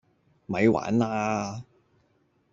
[0.47, 1.63] 咪玩啦